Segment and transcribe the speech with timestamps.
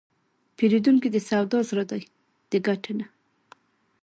[0.57, 2.01] پیرودونکی د سودا زړه دی،
[2.51, 3.05] د ګټې نه.